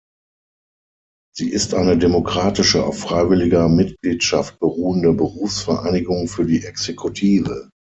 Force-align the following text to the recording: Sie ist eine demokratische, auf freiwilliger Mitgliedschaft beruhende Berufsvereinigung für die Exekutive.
Sie 1.35 1.51
ist 1.51 1.75
eine 1.75 1.95
demokratische, 1.95 2.83
auf 2.83 3.01
freiwilliger 3.01 3.69
Mitgliedschaft 3.69 4.59
beruhende 4.59 5.13
Berufsvereinigung 5.13 6.27
für 6.27 6.43
die 6.47 6.65
Exekutive. 6.65 7.69